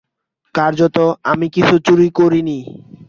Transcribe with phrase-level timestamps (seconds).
[0.55, 0.97] কার্যত,
[1.23, 2.57] আমি কিছু চুরি করিনি।